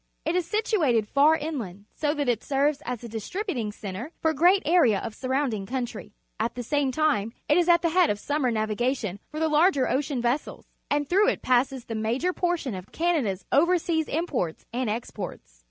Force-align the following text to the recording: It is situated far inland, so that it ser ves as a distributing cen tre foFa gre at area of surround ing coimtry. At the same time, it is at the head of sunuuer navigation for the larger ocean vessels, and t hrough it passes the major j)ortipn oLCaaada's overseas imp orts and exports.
It 0.25 0.35
is 0.35 0.47
situated 0.47 1.07
far 1.07 1.35
inland, 1.37 1.85
so 1.93 2.15
that 2.15 2.27
it 2.27 2.41
ser 2.43 2.69
ves 2.69 2.81
as 2.87 3.03
a 3.03 3.07
distributing 3.07 3.71
cen 3.71 3.93
tre 3.93 4.09
foFa 4.23 4.33
gre 4.35 4.47
at 4.55 4.61
area 4.65 4.97
of 4.97 5.13
surround 5.13 5.53
ing 5.53 5.67
coimtry. 5.67 6.09
At 6.39 6.55
the 6.55 6.63
same 6.63 6.91
time, 6.91 7.33
it 7.47 7.55
is 7.55 7.69
at 7.69 7.83
the 7.83 7.89
head 7.91 8.09
of 8.09 8.17
sunuuer 8.17 8.51
navigation 8.51 9.19
for 9.29 9.39
the 9.39 9.47
larger 9.47 9.87
ocean 9.87 10.19
vessels, 10.19 10.65
and 10.89 11.07
t 11.07 11.15
hrough 11.15 11.31
it 11.31 11.43
passes 11.43 11.85
the 11.85 11.93
major 11.93 12.33
j)ortipn 12.33 12.83
oLCaaada's 12.83 13.45
overseas 13.51 14.07
imp 14.07 14.33
orts 14.33 14.65
and 14.73 14.89
exports. 14.89 15.59